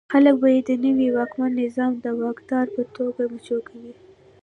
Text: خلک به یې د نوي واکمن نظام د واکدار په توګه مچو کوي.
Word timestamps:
خلک 0.13 0.35
به 0.41 0.47
یې 0.55 0.61
د 0.69 0.71
نوي 0.85 1.07
واکمن 1.17 1.51
نظام 1.63 1.91
د 1.99 2.05
واکدار 2.21 2.65
په 2.75 2.81
توګه 2.95 3.21
مچو 3.31 3.57
کوي. 3.67 3.93